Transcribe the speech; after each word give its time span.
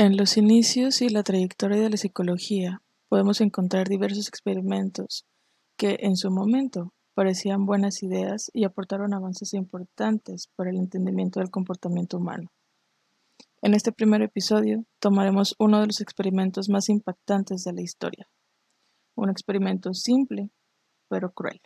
En 0.00 0.16
los 0.16 0.36
inicios 0.36 1.02
y 1.02 1.08
la 1.08 1.24
trayectoria 1.24 1.80
de 1.80 1.90
la 1.90 1.96
psicología 1.96 2.80
podemos 3.08 3.40
encontrar 3.40 3.88
diversos 3.88 4.28
experimentos 4.28 5.26
que, 5.76 5.96
en 6.02 6.14
su 6.14 6.30
momento, 6.30 6.94
parecían 7.14 7.66
buenas 7.66 8.04
ideas 8.04 8.48
y 8.54 8.62
aportaron 8.62 9.12
avances 9.12 9.54
importantes 9.54 10.50
para 10.54 10.70
el 10.70 10.76
entendimiento 10.76 11.40
del 11.40 11.50
comportamiento 11.50 12.18
humano. 12.18 12.52
En 13.60 13.74
este 13.74 13.90
primer 13.90 14.22
episodio 14.22 14.84
tomaremos 15.00 15.56
uno 15.58 15.80
de 15.80 15.88
los 15.88 16.00
experimentos 16.00 16.68
más 16.68 16.88
impactantes 16.88 17.64
de 17.64 17.72
la 17.72 17.82
historia, 17.82 18.28
un 19.16 19.30
experimento 19.30 19.94
simple 19.94 20.50
pero 21.08 21.32
cruel. 21.32 21.60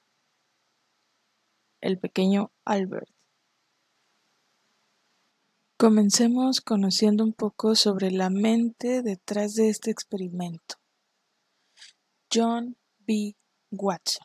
El 1.82 1.98
pequeño 1.98 2.50
Albert. 2.64 3.11
Comencemos 5.82 6.60
conociendo 6.60 7.24
un 7.24 7.32
poco 7.32 7.74
sobre 7.74 8.12
la 8.12 8.30
mente 8.30 9.02
detrás 9.02 9.54
de 9.54 9.68
este 9.68 9.90
experimento. 9.90 10.76
John 12.32 12.76
B. 13.00 13.34
Watson. 13.72 14.24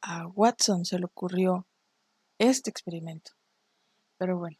A 0.00 0.28
Watson 0.28 0.84
se 0.84 1.00
le 1.00 1.06
ocurrió 1.06 1.66
este 2.38 2.70
experimento. 2.70 3.32
Pero 4.16 4.38
bueno, 4.38 4.56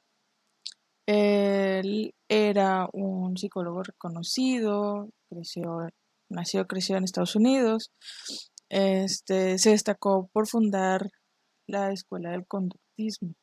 él 1.07 2.13
era 2.29 2.89
un 2.93 3.37
psicólogo 3.37 3.85
reconocido, 3.85 5.11
creció, 5.31 5.91
nació, 6.29 6.67
creció 6.67 6.97
en 6.97 7.05
Estados 7.05 7.37
Unidos. 7.37 7.93
Este, 8.69 9.59
se 9.59 9.71
destacó 9.71 10.29
por 10.33 10.49
fundar 10.49 11.09
la 11.69 11.93
Escuela 11.93 12.33
del 12.33 12.49
Conductismo 12.49 13.37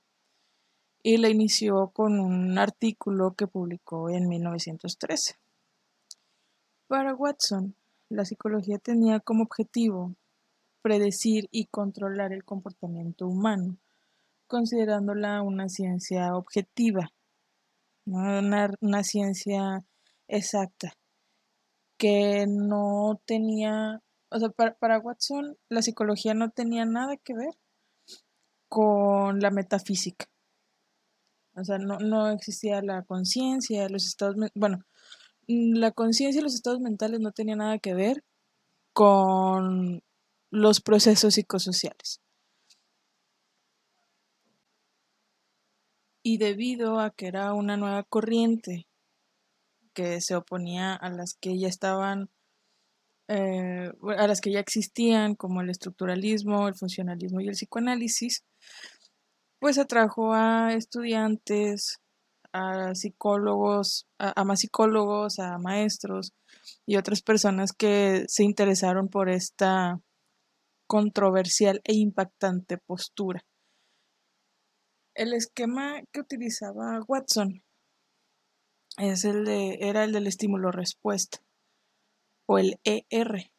y 1.03 1.17
la 1.17 1.29
inició 1.29 1.91
con 1.93 2.19
un 2.19 2.57
artículo 2.57 3.33
que 3.33 3.47
publicó 3.47 4.09
en 4.09 4.27
1913. 4.27 5.35
Para 6.87 7.15
Watson, 7.15 7.75
la 8.09 8.25
psicología 8.25 8.77
tenía 8.77 9.19
como 9.19 9.43
objetivo 9.43 10.15
predecir 10.81 11.47
y 11.51 11.67
controlar 11.67 12.33
el 12.33 12.43
comportamiento 12.43 13.27
humano, 13.27 13.77
considerándola 14.47 15.41
una 15.41 15.69
ciencia 15.69 16.35
objetiva, 16.35 17.11
una, 18.05 19.03
ciencia 19.03 19.85
exacta, 20.27 20.93
que 21.97 22.45
no 22.47 23.21
tenía, 23.25 24.01
o 24.29 24.39
sea, 24.39 24.49
para 24.49 24.99
Watson 24.99 25.57
la 25.69 25.81
psicología 25.81 26.33
no 26.33 26.49
tenía 26.49 26.83
nada 26.85 27.15
que 27.17 27.33
ver 27.33 27.55
con 28.67 29.39
la 29.39 29.51
metafísica. 29.51 30.25
O 31.55 31.63
sea, 31.63 31.77
no, 31.77 31.99
no 31.99 32.29
existía 32.29 32.81
la 32.81 33.03
conciencia, 33.03 33.89
los 33.89 34.05
estados, 34.07 34.35
bueno, 34.55 34.79
mm, 35.47 35.75
la 35.77 35.91
conciencia 35.91 36.39
y 36.41 36.43
los 36.43 36.55
estados 36.55 36.79
mentales 36.79 37.19
no 37.19 37.31
tenían 37.31 37.59
nada 37.59 37.79
que 37.79 37.93
ver 37.93 38.23
con 38.93 40.03
los 40.51 40.81
procesos 40.81 41.35
psicosociales. 41.35 42.21
Y 46.23 46.37
debido 46.37 46.99
a 46.99 47.11
que 47.11 47.27
era 47.27 47.53
una 47.53 47.77
nueva 47.77 48.03
corriente 48.03 48.87
que 49.93 50.21
se 50.21 50.35
oponía 50.35 50.93
a 50.93 51.09
las 51.09 51.33
que 51.33 51.57
ya 51.57 51.67
estaban, 51.67 52.29
eh, 53.27 53.91
a 54.17 54.27
las 54.27 54.41
que 54.41 54.51
ya 54.51 54.59
existían, 54.59 55.35
como 55.35 55.61
el 55.61 55.69
estructuralismo, 55.69 56.67
el 56.67 56.75
funcionalismo 56.75 57.41
y 57.41 57.47
el 57.47 57.55
psicoanálisis, 57.55 58.43
pues 59.61 59.77
atrajo 59.77 60.33
a 60.33 60.73
estudiantes, 60.73 62.01
a 62.51 62.95
psicólogos, 62.95 64.07
a, 64.17 64.43
más 64.43 64.61
psicólogos, 64.61 65.37
a 65.37 65.59
maestros 65.59 66.33
y 66.87 66.97
otras 66.97 67.21
personas 67.21 67.71
que 67.71 68.25
se 68.27 68.43
interesaron 68.43 69.07
por 69.07 69.29
esta 69.29 70.01
controversial 70.87 71.79
e 71.83 71.93
impactante 71.93 72.79
postura. 72.79 73.45
El 75.13 75.31
esquema 75.33 76.01
que 76.11 76.21
utilizaba 76.21 76.99
Watson 77.07 77.63
es 78.97 79.25
el 79.25 79.45
de, 79.45 79.77
era 79.81 80.03
el 80.03 80.11
del 80.11 80.25
estímulo-respuesta 80.25 81.37
o 82.47 82.57
el 82.57 82.79
ER. 82.83 83.51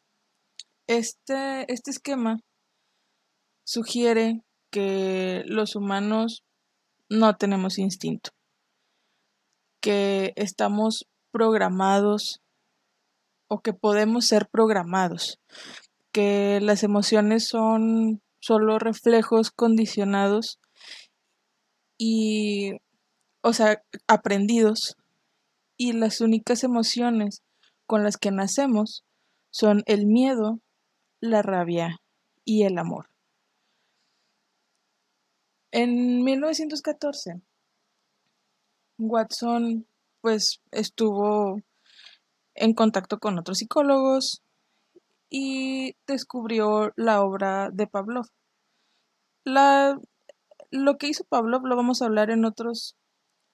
Este, 0.85 1.71
este 1.71 1.91
esquema 1.91 2.41
sugiere 3.65 4.43
que 4.73 5.43
los 5.45 5.75
humanos 5.75 6.43
no 7.07 7.35
tenemos 7.35 7.77
instinto, 7.77 8.31
que 9.79 10.33
estamos 10.35 11.05
programados 11.29 12.41
o 13.47 13.61
que 13.61 13.73
podemos 13.73 14.25
ser 14.25 14.49
programados, 14.49 15.39
que 16.11 16.59
las 16.59 16.81
emociones 16.81 17.47
son 17.47 18.23
solo 18.39 18.79
reflejos 18.79 19.51
condicionados 19.51 20.59
y, 21.99 22.71
o 23.43 23.53
sea, 23.53 23.83
aprendidos, 24.07 24.97
y 25.77 25.93
las 25.93 26.19
únicas 26.19 26.63
emociones 26.63 27.43
con 27.85 28.03
las 28.03 28.17
que 28.17 28.31
nacemos 28.31 29.05
son 29.51 29.83
el 29.85 30.07
miedo, 30.07 30.61
la 31.19 31.43
rabia 31.43 31.99
y 32.43 32.63
el 32.63 32.79
amor. 32.79 33.12
En 35.73 36.23
1914, 36.23 37.41
Watson 38.99 39.87
pues 40.21 40.61
estuvo 40.69 41.61
en 42.53 42.75
contacto 42.75 43.17
con 43.17 43.39
otros 43.39 43.57
psicólogos 43.57 44.43
y 45.31 45.95
descubrió 46.05 46.93
la 46.95 47.23
obra 47.23 47.71
de 47.73 47.87
Pavlov. 47.87 48.27
Lo 49.45 50.97
que 50.99 51.07
hizo 51.07 51.23
Pavlov 51.23 51.65
lo 51.65 51.75
vamos 51.75 52.03
a 52.03 52.05
hablar 52.05 52.29
en 52.29 52.45
otros, 52.45 52.95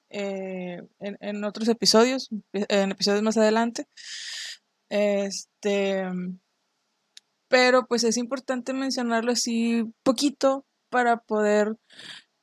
eh, 0.10 0.82
en, 1.00 1.44
otros 1.46 1.70
episodios, 1.70 2.28
en 2.52 2.92
episodios 2.92 3.24
más 3.24 3.38
adelante. 3.38 3.88
Este, 4.90 6.04
pero 7.48 7.88
pues 7.88 8.04
es 8.04 8.18
importante 8.18 8.74
mencionarlo 8.74 9.32
así 9.32 9.86
poquito 10.04 10.66
para 10.90 11.18
poder 11.18 11.78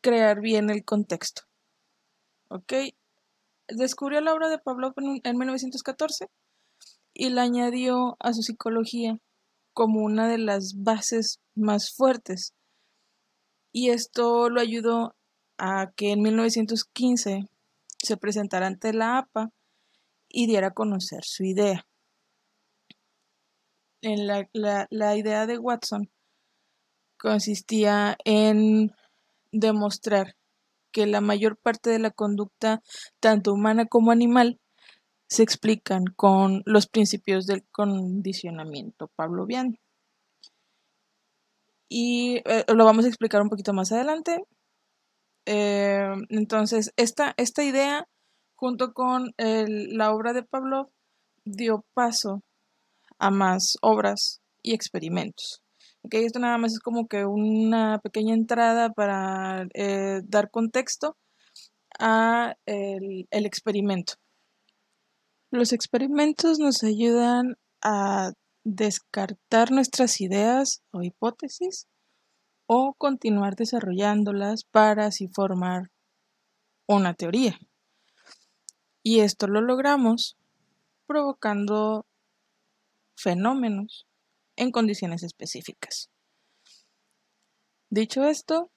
crear 0.00 0.40
bien 0.40 0.70
el 0.70 0.84
contexto. 0.84 1.42
¿Ok? 2.48 2.72
Descubrió 3.68 4.20
la 4.20 4.32
obra 4.32 4.48
de 4.48 4.58
Pavlov 4.58 4.94
en, 4.98 5.36
1914 5.36 6.28
y 7.12 7.30
la 7.30 7.42
añadió 7.42 8.16
a 8.20 8.32
su 8.32 8.42
psicología 8.42 9.18
como 9.72 10.04
una 10.04 10.28
de 10.28 10.38
las 10.38 10.74
bases 10.76 11.40
más 11.54 11.92
fuertes. 11.92 12.54
Y 13.72 13.90
esto 13.90 14.48
lo 14.48 14.60
ayudó 14.60 15.16
a 15.58 15.90
que 15.96 16.12
en 16.12 16.22
1915 16.22 17.48
se 17.98 18.16
presentara 18.16 18.68
ante 18.68 18.92
la 18.92 19.18
APA 19.18 19.50
y 20.28 20.46
diera 20.46 20.68
a 20.68 20.74
conocer 20.74 21.24
su 21.24 21.44
idea. 21.44 21.86
En 24.02 24.26
la 24.28 25.16
idea 25.16 25.46
de 25.46 25.58
Watson 25.58 26.10
consistía 27.18 28.16
en 28.24 28.92
demostrar 29.52 30.36
que 30.92 31.06
la 31.06 31.20
mayor 31.20 31.56
parte 31.56 31.90
de 31.90 31.98
la 31.98 32.10
conducta, 32.10 32.82
tanto 33.20 33.52
humana 33.52 33.86
como 33.86 34.12
animal, 34.12 34.58
se 35.28 35.42
explican 35.42 36.04
con 36.06 36.62
los 36.64 36.86
principios 36.86 37.46
del 37.46 37.64
condicionamiento 37.70 39.08
pavloviano. 39.08 39.74
Y 41.88 42.42
eh, 42.44 42.64
lo 42.74 42.84
vamos 42.84 43.04
a 43.04 43.08
explicar 43.08 43.42
un 43.42 43.48
poquito 43.48 43.72
más 43.72 43.92
adelante. 43.92 44.44
Eh, 45.44 46.12
entonces, 46.30 46.92
esta, 46.96 47.34
esta, 47.36 47.62
idea, 47.62 48.08
junto 48.54 48.92
con 48.92 49.34
la 49.36 50.12
obra 50.12 50.32
de 50.32 50.42
Pavlov, 50.42 50.90
dio 51.44 51.84
paso 51.94 52.42
a 53.18 53.30
más 53.30 53.76
obras 53.82 54.40
y 54.62 54.74
experimentos. 54.74 55.62
Esto 56.10 56.38
nada 56.38 56.58
más 56.58 56.72
es 56.74 56.80
como 56.80 57.06
que 57.08 57.24
una 57.24 57.98
pequeña 58.00 58.34
entrada 58.34 58.92
para 58.92 59.66
eh, 59.74 60.22
dar 60.24 60.50
contexto 60.50 61.16
a 61.98 62.56
el 62.66 63.46
experimento. 63.46 64.14
Los 65.50 65.72
experimentos 65.72 66.58
nos 66.58 66.82
ayudan 66.82 67.56
a 67.82 68.32
descartar 68.64 69.70
nuestras 69.70 70.20
ideas 70.20 70.82
o 70.90 71.02
hipótesis 71.02 71.86
o 72.66 72.94
continuar 72.94 73.54
desarrollándolas 73.54 74.64
para 74.64 75.06
así 75.06 75.28
formar 75.28 75.90
una 76.86 77.14
teoría. 77.14 77.58
Y 79.02 79.20
esto 79.20 79.46
lo 79.46 79.60
logramos 79.60 80.36
provocando 81.06 82.04
fenómenos 83.14 84.06
en 84.56 84.70
condiciones 84.70 85.22
específicas. 85.22 86.10
Dicho 87.90 88.24
esto, 88.24 88.70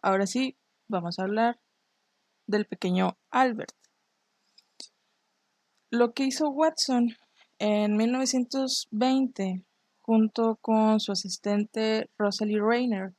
ahora 0.00 0.26
sí 0.26 0.56
vamos 0.88 1.18
a 1.18 1.24
hablar 1.24 1.60
del 2.46 2.66
pequeño 2.66 3.18
Albert. 3.30 3.74
Lo 5.90 6.12
que 6.12 6.24
hizo 6.24 6.50
Watson 6.50 7.16
en 7.58 7.96
1920, 7.96 9.64
junto 10.00 10.56
con 10.60 11.00
su 11.00 11.12
asistente 11.12 12.10
Rosalie 12.16 12.60
Rayner, 12.60 13.14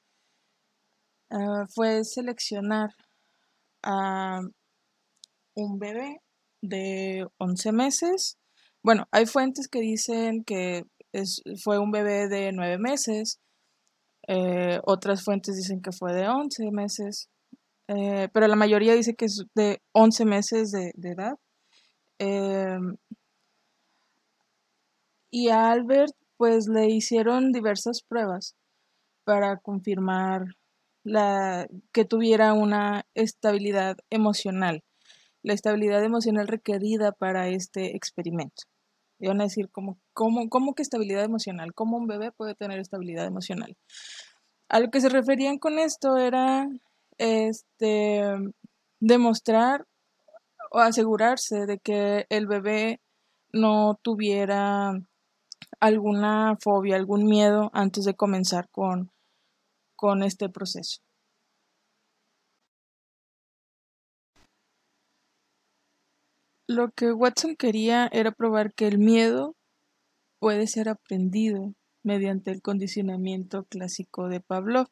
ah, 1.29 1.65
fue 1.73 2.03
seleccionar 2.03 2.89
a 3.83 4.41
un 5.55 5.79
bebé 5.79 6.21
de 6.61 7.27
11 7.37 7.71
meses. 7.71 8.37
Bueno, 8.83 9.07
hay 9.11 9.25
fuentes 9.25 9.67
que 9.67 9.81
dicen 9.81 10.43
que 10.43 10.85
fue 11.63 11.79
un 11.79 11.91
bebé 11.91 12.27
de 12.27 12.51
9 12.51 12.77
meses, 12.77 13.39
eh, 14.27 14.79
otras 14.85 15.23
fuentes 15.23 15.55
dicen 15.55 15.81
que 15.81 15.91
fue 15.91 16.13
de 16.13 16.27
11 16.27 16.71
meses, 16.71 17.29
eh, 17.87 18.29
pero 18.33 18.47
la 18.47 18.55
mayoría 18.55 18.93
dice 18.93 19.15
que 19.15 19.25
es 19.25 19.43
de 19.55 19.81
11 19.93 20.25
meses 20.25 20.71
de, 20.71 20.91
edad. 21.01 21.37
Em, 22.19 22.97
y 25.31 25.49
a 25.49 25.71
Albert 25.71 26.13
pues 26.37 26.67
le 26.67 26.87
hicieron 26.89 27.51
diversas 27.51 28.01
pruebas 28.07 28.55
para 29.25 29.57
confirmar 29.57 30.45
la, 31.03 31.67
que 31.91 32.05
tuviera 32.05 32.53
una 32.53 33.05
estabilidad 33.15 33.97
emocional, 34.09 34.83
la 35.43 35.53
estabilidad 35.53 36.03
emocional 36.03 36.47
requerida 36.47 37.11
para 37.13 37.49
este 37.49 37.95
experimento. 37.95 38.63
Y 39.19 39.27
van 39.27 39.41
a 39.41 39.43
decir, 39.43 39.69
¿cómo, 39.69 39.99
cómo, 40.13 40.49
cómo 40.49 40.73
que 40.73 40.81
estabilidad 40.81 41.23
emocional? 41.23 41.73
¿Cómo 41.73 41.97
un 41.97 42.07
bebé 42.07 42.31
puede 42.31 42.55
tener 42.55 42.79
estabilidad 42.79 43.25
emocional? 43.25 43.75
A 44.69 44.79
lo 44.79 44.89
que 44.89 45.01
se 45.01 45.09
referían 45.09 45.57
con 45.57 45.77
esto 45.77 46.17
era 46.17 46.67
este, 47.17 48.23
demostrar 48.99 49.85
o 50.71 50.79
asegurarse 50.79 51.65
de 51.65 51.79
que 51.79 52.25
el 52.29 52.47
bebé 52.47 53.01
no 53.51 53.99
tuviera 54.01 54.93
alguna 55.79 56.57
fobia, 56.61 56.95
algún 56.95 57.25
miedo 57.25 57.69
antes 57.73 58.05
de 58.05 58.15
comenzar 58.15 58.69
con, 58.69 59.11
con 59.95 60.23
este 60.23 60.49
proceso. 60.49 61.01
Lo 66.69 66.91
que 66.91 67.11
Watson 67.11 67.55
quería 67.55 68.07
era 68.11 68.31
probar 68.31 68.75
que 68.75 68.85
el 68.85 68.99
miedo 68.99 69.55
puede 70.37 70.67
ser 70.67 70.87
aprendido 70.87 71.73
mediante 72.03 72.51
el 72.51 72.61
condicionamiento 72.61 73.63
clásico 73.63 74.27
de 74.27 74.39
Pavlov, 74.39 74.85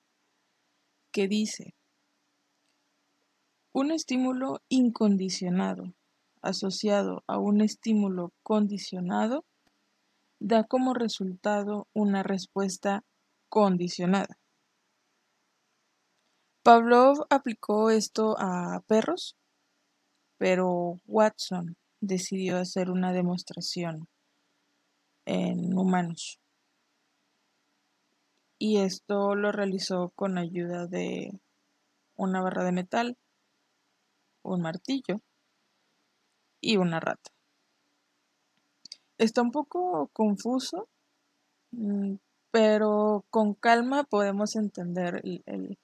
que 1.12 1.28
dice, 1.28 1.76
un 3.74 3.92
estímulo 3.92 4.64
incondicionado 4.70 5.94
asociado 6.42 7.24
a 7.28 7.38
un 7.38 7.62
estímulo 7.62 8.34
condicionado 8.42 9.46
da 10.40 10.64
como 10.64 10.96
resultado 10.96 11.88
una 11.94 12.24
respuesta 12.24 13.04
condicionada. 13.50 14.40
Pavlov 16.64 17.28
aplicó 17.30 17.92
esto 17.92 18.36
a 18.40 18.82
perros 18.88 19.38
pero 20.38 21.00
Watson 21.08 21.76
decidió 22.00 22.58
hacer 22.58 22.90
una 22.90 23.12
demostración 23.14 24.08
en 25.26 25.78
humanos. 25.78 26.40
Y 28.60 28.78
esto 28.78 29.36
lo 29.36 29.52
realizó 29.52 30.12
con 30.16 30.38
ayuda 30.38 30.88
de 30.88 31.32
una 32.16 32.42
barra 32.42 32.64
de 32.64 32.72
metal, 32.72 33.18
un 34.42 34.62
martillo 34.62 35.22
y 36.62 36.78
una 36.78 37.00
rata. 37.00 37.32
Está 39.18 39.42
un 39.42 39.52
poco 39.52 40.10
confuso, 40.14 40.88
mm, 41.72 42.16
pero 42.52 43.26
con 43.30 43.54
calma 43.54 44.04
podemos 44.04 44.56
entender 44.56 45.22
el, 45.24 45.78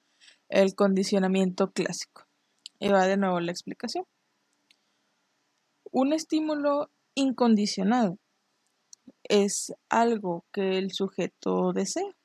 el 0.48 0.74
condicionamiento 0.74 1.70
clásico. 1.70 2.26
Y 2.80 2.88
va 2.88 3.06
de 3.06 3.16
nuevo 3.16 3.40
la 3.40 3.52
explicación. 3.52 4.04
Un 5.96 6.12
estímulo 6.12 6.90
incondicionado 7.14 8.18
es 9.22 9.72
algo 9.88 10.44
que 10.52 10.76
el 10.76 10.90
sujeto 10.90 11.72
desea 11.72 12.16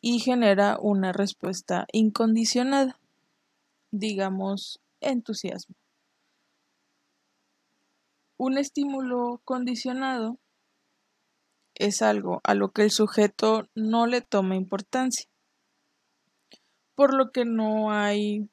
y 0.00 0.20
genera 0.20 0.78
una 0.80 1.12
respuesta 1.12 1.86
incondicionada, 1.92 2.98
digamos 3.90 4.80
entusiasmo. 5.02 5.74
Un 8.38 8.56
estímulo 8.56 9.42
condicionado 9.44 10.38
es 11.74 12.00
algo 12.00 12.40
a 12.44 12.54
lo 12.54 12.70
que 12.70 12.84
el 12.84 12.90
sujeto 12.90 13.68
no 13.74 14.06
le 14.06 14.22
toma 14.22 14.56
importancia, 14.56 15.28
por 16.94 17.12
lo 17.12 17.30
que 17.30 17.44
no 17.44 17.92
hay 17.92 18.48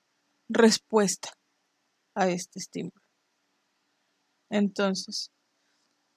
respuesta 0.50 1.30
a 2.14 2.28
este 2.28 2.60
estímulo. 2.60 3.05
Entonces, 4.50 5.32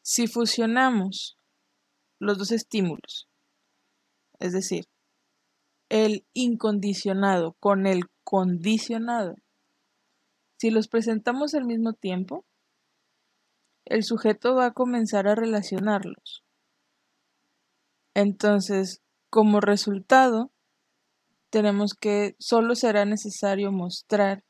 si 0.03 0.27
fusionamos 0.27 1.37
los 2.21 2.39
dos 2.39 2.53
estímulos, 2.53 3.29
es 4.39 4.53
decir, 4.53 4.85
el 5.89 6.27
incondicionado 6.35 7.57
con 7.61 7.87
el 7.87 8.05
condicionado, 8.25 9.35
si 10.59 10.71
los 10.71 10.89
presentamos 10.89 11.55
al 11.55 11.65
mismo 11.65 11.93
tiempo, 11.93 12.45
el 13.85 14.03
sujeto 14.03 14.55
va 14.55 14.67
a 14.67 14.73
comenzar 14.73 15.29
a 15.29 15.35
relacionarlos. 15.35 16.45
Entonces, 18.15 19.03
como 19.31 19.61
resultado, 19.61 20.51
tenemos 21.51 21.95
que 21.95 22.35
solo 22.39 22.75
será 22.75 23.05
necesario 23.05 23.73
mostrar 23.73 24.45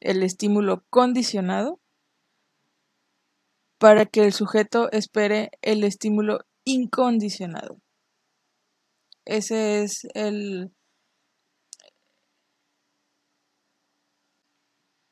el 0.00 0.22
estímulo 0.22 0.84
condicionado 0.90 1.80
para 3.78 4.06
que 4.06 4.24
el 4.24 4.32
sujeto 4.32 4.90
espere 4.92 5.50
el 5.62 5.84
estímulo 5.84 6.40
incondicionado. 6.64 7.78
Ese 9.24 9.82
es 9.82 10.06
el 10.14 10.72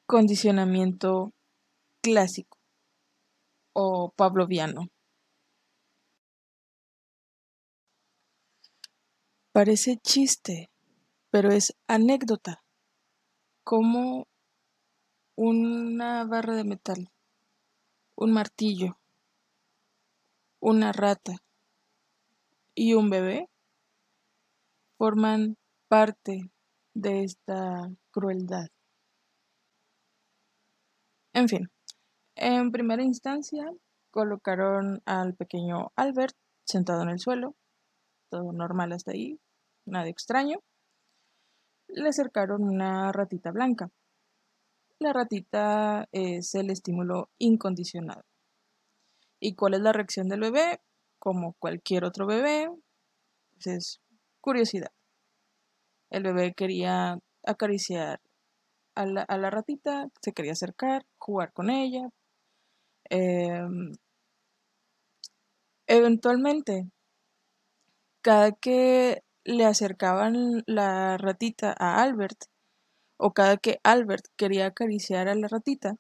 condicionamiento 0.07 1.33
clásico 2.03 2.59
o 3.75 4.13
pavloviano. 4.17 4.89
Parece 9.53 9.99
chiste, 9.99 10.71
pero 11.31 11.51
es 11.51 11.77
anécdota, 11.87 12.65
como 13.65 14.27
una 15.37 16.25
barra 16.25 16.55
de 16.57 16.65
metal 16.65 17.14
un 18.17 18.33
martillo, 18.33 18.99
una 20.61 20.93
rata 20.93 21.33
y 22.75 22.95
un 22.95 23.11
bebé 23.11 23.49
forman 24.97 25.57
parte 25.89 26.51
de 26.95 27.25
esta 27.25 27.91
crueldad. 28.11 28.69
En 31.33 31.49
fin, 31.49 31.69
en 32.37 32.71
primera 32.71 33.03
instancia 33.03 33.65
colocaron 34.11 35.03
al 35.05 35.35
pequeño 35.35 35.93
Albert 35.97 36.37
sentado 36.65 37.03
en 37.03 37.09
el 37.09 37.19
suelo, 37.19 37.57
todo 38.31 38.53
normal 38.53 38.93
hasta 38.93 39.11
ahí, 39.11 39.41
nada 39.85 40.09
extraño. 40.09 40.61
Le 41.89 42.09
acercaron 42.09 42.63
una 42.63 43.13
ratita 43.13 43.51
blanca 43.51 43.91
la 44.99 45.13
ratita 45.13 46.09
es 46.13 46.55
el 46.55 46.71
estímulo 46.71 47.31
incondicionado. 47.39 48.25
¿Y 49.41 49.55
cuál 49.55 49.75
es 49.75 49.81
la 49.81 49.93
reacción 49.93 50.29
del 50.29 50.41
bebé? 50.41 50.81
Como 51.19 51.55
cualquier 51.59 52.05
otro 52.05 52.27
bebé, 52.27 52.71
pues 53.55 53.67
es 53.67 54.01
curiosidad. 54.41 54.93
El 56.11 56.23
bebé 56.23 56.55
quería 56.55 57.19
acariciar 57.45 58.21
a 58.95 59.07
la, 59.07 59.51
ratita, 59.51 60.09
se 60.23 60.33
quería 60.33 60.53
acercar, 60.53 61.05
jugar 61.19 61.53
con 61.53 61.71
ella. 61.71 62.09
Em, 63.11 63.93
eventualmente, 65.87 66.91
cada 68.23 68.53
que 68.53 69.23
le 69.45 69.65
acercaban 69.67 70.63
la 70.67 71.19
ratita 71.19 71.75
a 71.79 72.03
Albert, 72.03 72.47
o 73.17 73.33
cada 73.33 73.57
que 73.57 73.81
Albert 73.83 74.27
quería 74.37 74.67
acariciar 74.67 75.29
a 75.29 75.35
la 75.35 75.49
ratita, 75.49 75.97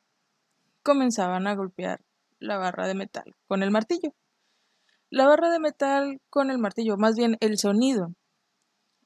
comenzaban 0.82 1.46
a 1.46 1.54
golpear 1.54 2.00
la 2.38 2.58
barra 2.58 2.86
de 2.86 2.94
metal 2.94 3.34
con 3.46 3.62
el 3.62 3.70
martillo. 3.70 4.14
La 5.10 5.26
barra 5.26 5.50
de 5.50 5.60
metal 5.60 6.20
con 6.28 6.50
el 6.50 6.58
martillo, 6.58 6.96
más 6.96 7.16
bien 7.16 7.36
el 7.40 7.58
sonido 7.58 8.14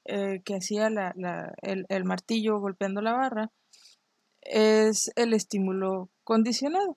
eh, 0.04 0.40
que 0.44 0.56
hacía 0.56 0.86
el, 0.86 1.86
el 1.88 2.04
martillo 2.04 2.58
golpeando 2.60 3.02
la 3.02 3.12
barra, 3.12 3.50
es 4.40 5.10
el 5.16 5.34
estímulo 5.34 6.08
condicionado. 6.24 6.96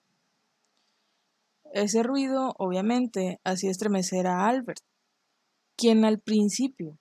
Ese 1.72 2.02
ruido, 2.02 2.54
obviamente, 2.58 3.40
hacía 3.44 3.70
estremecer 3.70 4.26
a 4.26 4.46
Albert, 4.46 4.80
quien 5.76 6.04
al 6.04 6.18
principio 6.18 6.98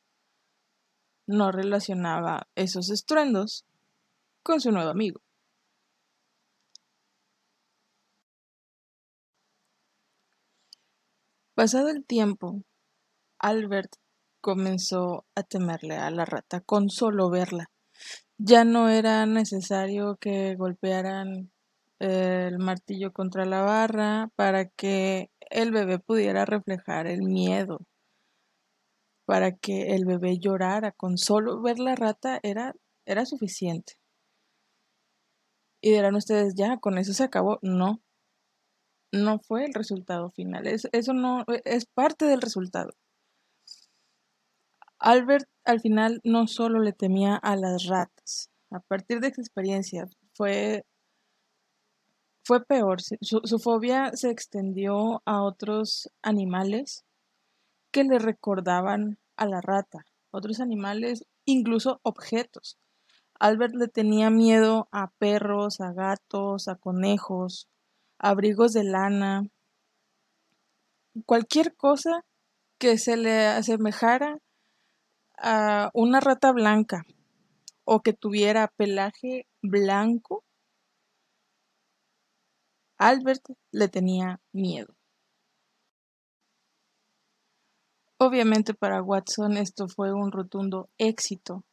no 1.27 1.51
relacionaba 1.51 2.47
esos 2.55 2.89
estruendos 2.89 3.65
con 4.43 4.59
su 4.61 4.71
nuevo 4.71 4.89
amigo. 4.89 5.21
Pasado 11.55 11.89
el 11.89 12.05
tiempo, 12.05 12.63
Albert 13.39 13.93
comenzó 14.41 15.25
a 15.35 15.43
temerle 15.43 15.95
a 15.97 16.09
la 16.11 16.25
rata 16.25 16.61
con 16.61 16.89
solo 16.89 17.29
verla. 17.29 17.69
Ya 18.37 18.63
no 18.65 18.89
era 18.89 19.25
necesario 19.27 20.17
que 20.17 20.55
golpearan 20.55 21.51
el 21.99 22.57
martillo 22.57 23.13
contra 23.13 23.45
la 23.45 23.61
barra 23.61 24.31
para 24.35 24.65
que 24.65 25.29
el 25.51 25.71
bebé 25.71 25.99
pudiera 25.99 26.45
reflejar 26.45 27.07
el 27.07 27.21
miedo, 27.21 27.79
para 29.25 29.51
que 29.53 29.93
el 29.95 30.05
bebé 30.05 30.39
llorara. 30.39 30.91
Con 30.91 31.17
solo 31.17 31.61
ver 31.61 31.79
la 31.79 31.95
rata 31.95 32.39
era, 32.43 32.73
era 33.05 33.25
suficiente. 33.25 34.00
Y 35.81 35.91
dirán 35.91 36.15
ustedes, 36.15 36.53
ya, 36.55 36.77
con 36.77 36.97
eso 36.97 37.13
se 37.13 37.23
acabó. 37.23 37.59
No, 37.61 38.01
no 39.11 39.39
fue 39.39 39.65
el 39.65 39.73
resultado 39.73 40.29
final. 40.29 40.67
eso 40.67 41.13
no 41.13 41.43
es 41.65 41.85
parte 41.85 42.25
del 42.25 42.41
resultado. 42.41 42.91
Albert 44.99 45.49
al 45.65 45.79
final 45.81 46.21
no 46.23 46.47
solo 46.47 46.79
le 46.79 46.93
temía 46.93 47.35
a 47.35 47.55
las 47.55 47.85
ratas. 47.85 48.49
A 48.69 48.79
partir 48.79 49.19
de 49.19 49.27
esa 49.27 49.41
experiencia 49.41 50.07
fue, 50.35 50.85
fue 52.43 52.63
peor. 52.63 53.01
Su, 53.01 53.41
su 53.43 53.59
fobia 53.59 54.11
se 54.13 54.29
extendió 54.29 55.23
a 55.25 55.41
otros 55.41 56.09
animales 56.21 57.03
que 57.91 58.03
le 58.03 58.19
recordaban 58.19 59.17
a 59.35 59.47
la 59.47 59.59
rata. 59.59 60.05
Otros 60.29 60.59
animales, 60.61 61.25
incluso 61.45 61.99
objetos. 62.03 62.77
Albert 63.41 63.73
le 63.73 63.87
tenía 63.87 64.29
miedo 64.29 64.87
a 64.91 65.07
perros, 65.17 65.81
a 65.81 65.93
gatos, 65.93 66.67
a 66.67 66.75
conejos, 66.75 67.67
abrigos 68.19 68.71
de 68.71 68.83
lana, 68.83 69.47
cualquier 71.25 71.75
cosa 71.75 72.23
que 72.77 72.99
se 72.99 73.17
le 73.17 73.47
asemejara 73.47 74.37
a 75.39 75.89
una 75.95 76.19
rata 76.19 76.51
blanca 76.51 77.03
o 77.83 78.01
que 78.01 78.13
tuviera 78.13 78.67
pelaje 78.67 79.47
blanco, 79.63 80.43
Albert 82.99 83.43
le 83.71 83.87
tenía 83.87 84.39
miedo. 84.51 84.93
Obviamente 88.19 88.75
para 88.75 89.01
Watson 89.01 89.57
esto 89.57 89.87
fue 89.87 90.13
un 90.13 90.31
rotundo 90.31 90.91
éxito. 90.99 91.65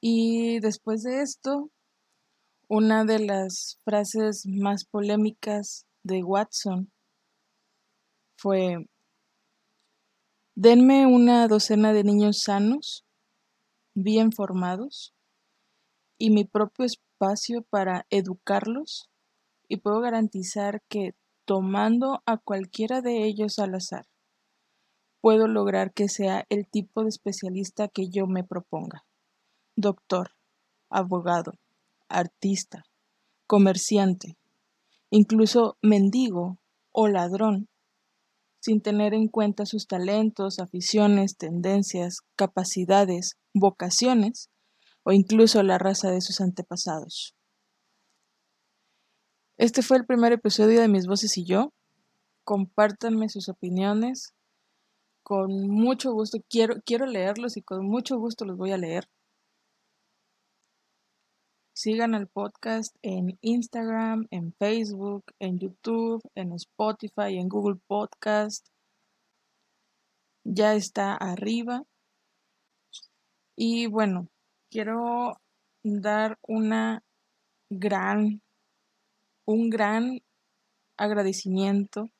Y 0.00 0.60
después 0.60 1.02
de 1.02 1.22
esto, 1.22 1.70
una 2.68 3.04
de 3.04 3.18
las 3.18 3.78
frases 3.84 4.44
más 4.46 4.84
polémicas 4.84 5.86
de 6.04 6.22
Watson 6.22 6.92
fue, 8.36 8.86
denme 10.54 11.06
una 11.06 11.48
docena 11.48 11.92
de 11.92 12.04
niños 12.04 12.42
sanos, 12.44 13.04
bien 13.94 14.30
formados, 14.30 15.14
y 16.16 16.30
mi 16.30 16.44
propio 16.44 16.84
espacio 16.86 17.62
para 17.62 18.06
educarlos, 18.10 19.10
y 19.66 19.78
puedo 19.78 20.00
garantizar 20.00 20.80
que 20.88 21.16
tomando 21.44 22.22
a 22.24 22.36
cualquiera 22.36 23.00
de 23.00 23.24
ellos 23.24 23.58
al 23.58 23.74
azar, 23.74 24.06
puedo 25.20 25.48
lograr 25.48 25.92
que 25.92 26.08
sea 26.08 26.46
el 26.50 26.68
tipo 26.68 27.02
de 27.02 27.08
especialista 27.08 27.88
que 27.88 28.08
yo 28.08 28.28
me 28.28 28.44
proponga. 28.44 29.07
Doctor, 29.80 30.32
abogado, 30.90 31.52
artista, 32.08 32.84
comerciante, 33.46 34.36
incluso 35.08 35.78
mendigo 35.82 36.58
o 36.90 37.06
ladrón, 37.06 37.68
sin 38.58 38.80
tener 38.80 39.14
en 39.14 39.28
cuenta 39.28 39.66
sus 39.66 39.86
talentos, 39.86 40.58
aficiones, 40.58 41.36
tendencias, 41.36 42.22
capacidades, 42.34 43.38
vocaciones 43.54 44.50
o 45.04 45.12
incluso 45.12 45.62
la 45.62 45.78
raza 45.78 46.10
de 46.10 46.22
sus 46.22 46.40
antepasados. 46.40 47.36
Este 49.58 49.82
fue 49.82 49.98
el 49.98 50.06
primer 50.06 50.32
episodio 50.32 50.80
de 50.80 50.88
Mis 50.88 51.06
Voces 51.06 51.38
y 51.38 51.44
yo. 51.44 51.72
Compártanme 52.42 53.28
sus 53.28 53.48
opiniones. 53.48 54.34
Con 55.22 55.68
mucho 55.68 56.12
gusto 56.12 56.38
quiero, 56.50 56.82
quiero 56.84 57.06
leerlos 57.06 57.56
y 57.56 57.62
con 57.62 57.86
mucho 57.86 58.18
gusto 58.18 58.44
los 58.44 58.56
voy 58.56 58.72
a 58.72 58.76
leer. 58.76 59.08
Sigan 61.80 62.14
el 62.14 62.26
podcast 62.26 62.96
en 63.02 63.38
Instagram, 63.40 64.26
en 64.32 64.52
Facebook, 64.52 65.26
en 65.38 65.60
YouTube, 65.60 66.20
en 66.34 66.52
Spotify, 66.54 67.38
en 67.38 67.48
Google 67.48 67.78
Podcast. 67.86 68.66
Ya 70.42 70.74
está 70.74 71.14
arriba. 71.14 71.84
Y 73.54 73.86
bueno, 73.86 74.26
quiero 74.72 75.40
dar 75.84 76.36
una 76.48 77.04
gran, 77.70 78.42
un 79.46 79.70
gran 79.70 80.18
agradecimiento 80.96 82.10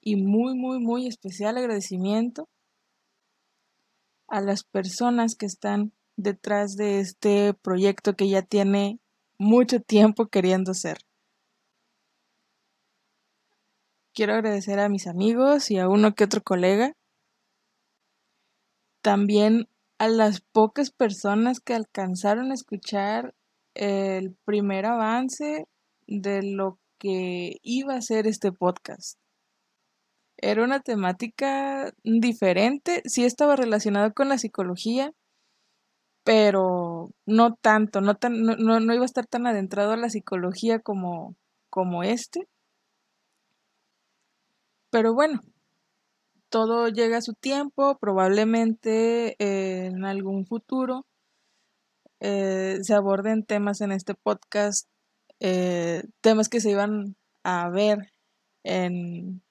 y 0.00 0.16
muy, 0.16 0.56
muy, 0.56 0.80
muy 0.80 1.06
especial 1.06 1.56
agradecimiento 1.56 2.48
a 4.26 4.40
las 4.40 4.64
personas 4.64 5.36
que 5.36 5.46
están 5.46 5.92
detrás 6.22 6.76
de 6.76 7.00
este 7.00 7.54
proyecto 7.54 8.14
que 8.14 8.28
ya 8.28 8.42
tiene 8.42 8.98
mucho 9.38 9.80
tiempo 9.80 10.26
queriendo 10.26 10.74
ser. 10.74 10.98
Quiero 14.12 14.34
agradecer 14.34 14.80
a 14.80 14.88
mis 14.88 15.06
amigos 15.06 15.70
y 15.70 15.78
a 15.78 15.88
uno 15.88 16.14
que 16.14 16.24
otro 16.24 16.42
colega. 16.42 16.94
También 19.02 19.68
a 19.98 20.08
las 20.08 20.40
pocas 20.40 20.90
personas 20.90 21.60
que 21.60 21.74
alcanzaron 21.74 22.50
a 22.50 22.54
escuchar 22.54 23.34
el 23.74 24.34
primer 24.44 24.86
avance 24.86 25.66
de 26.06 26.42
lo 26.42 26.78
que 26.98 27.58
iba 27.62 27.94
a 27.94 28.02
ser 28.02 28.26
este 28.26 28.52
podcast. 28.52 29.18
Era 30.36 30.64
una 30.64 30.80
temática 30.80 31.92
diferente, 32.02 33.02
sí 33.04 33.24
estaba 33.24 33.56
relacionado 33.56 34.12
con 34.14 34.28
la 34.28 34.38
psicología, 34.38 35.12
pero 36.30 37.10
no 37.26 37.56
tanto, 37.56 38.00
no, 38.00 38.14
tan, 38.14 38.42
no, 38.42 38.54
no, 38.56 38.94
iba 38.94 39.02
a 39.02 39.04
estar 39.04 39.26
tan 39.26 39.48
adentrado 39.48 39.90
a 39.90 39.96
la 39.96 40.10
psicología 40.10 40.78
como, 40.78 41.34
como 41.70 42.04
este. 42.04 42.46
Pero 44.90 45.12
bueno, 45.12 45.40
todo 46.48 46.86
llega 46.86 47.18
a 47.18 47.22
su 47.22 47.34
tiempo, 47.34 47.98
probablemente 47.98 49.34
en 49.40 50.04
algún 50.04 50.46
futuro 50.46 51.04
eh, 52.20 52.78
se 52.82 52.94
aborden 52.94 53.44
temas 53.44 53.80
en 53.80 53.90
este 53.90 54.14
podcast, 54.14 54.88
eh, 55.40 56.04
temas 56.20 56.48
que 56.48 56.60
se 56.60 56.70
iban 56.70 57.16
a 57.42 57.70
ver 57.70 58.12
en, 58.62 59.42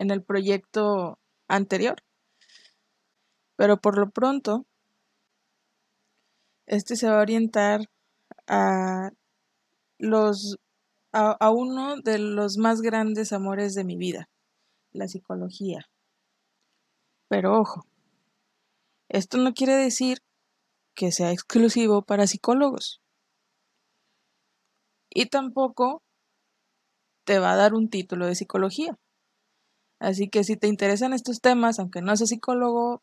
en 0.00 0.10
el 0.10 0.24
proyecto 0.24 1.20
anterior. 1.46 2.02
Pero 3.54 3.76
por 3.76 3.96
lo 3.96 4.10
pronto, 4.10 4.66
este 6.68 6.96
se 6.96 7.08
va 7.08 7.18
a 7.18 7.22
orientar 7.22 7.80
a 8.46 9.10
los 9.98 10.58
a, 11.12 11.50
uno 11.50 11.96
de 11.96 12.18
los 12.18 12.58
más 12.58 12.82
grandes 12.82 13.32
amores 13.32 13.74
de 13.74 13.84
mi 13.84 13.96
vida, 13.96 14.28
la 14.92 15.08
psicología. 15.08 15.88
Pero 17.28 17.58
ojo, 17.58 17.86
esto 19.08 19.38
no 19.38 19.54
quiere 19.54 19.74
decir 19.74 20.18
que 20.94 21.10
sea 21.10 21.32
exclusivo 21.32 22.02
para 22.02 22.26
psicólogos. 22.26 23.00
Y 25.10 25.26
tampoco 25.26 26.02
te 27.24 27.38
va 27.38 27.52
a 27.52 27.56
dar 27.56 27.74
un 27.74 27.88
título 27.88 28.26
de 28.26 28.34
psicología. 28.34 28.98
Así 29.98 30.28
que 30.28 30.44
si 30.44 30.56
te 30.56 30.68
interesan 30.68 31.12
estos 31.12 31.40
temas, 31.40 31.78
aunque 31.78 32.02
no 32.02 32.14
seas 32.16 32.28
psicólogo, 32.28 33.02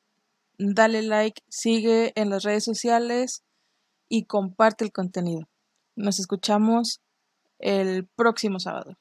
dale 0.57 1.01
like, 1.01 1.41
sigue 1.50 2.13
en 2.15 2.29
las 2.29 2.43
redes 2.43 2.63
sociales 2.63 3.43
y 4.09 4.25
comparte 4.25 4.85
el 4.85 4.91
contenido. 4.91 5.47
Nos 5.95 6.19
escuchamos 6.19 7.01
el 7.59 8.07
próximo 8.15 8.59
sábado. 8.59 8.97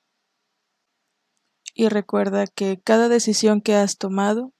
Y 1.74 1.88
recuerda 1.88 2.46
que 2.46 2.80
cada 2.80 3.08
decisión 3.08 3.60
que 3.60 3.74
has 3.74 3.98
tomado 3.98 4.52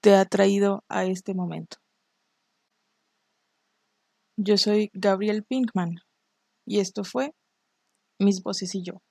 te 0.00 0.14
ha 0.14 0.24
traído 0.24 0.84
a 0.88 1.04
este 1.04 1.34
momento. 1.34 1.78
Yo 4.36 4.56
soy 4.58 4.90
Gabriel 4.92 5.44
Pinkman 5.44 5.96
y 6.66 6.80
esto 6.80 7.04
fue 7.04 7.34
Mis 8.18 8.42
voces 8.42 8.74
y 8.74 8.82
yo. 8.82 9.02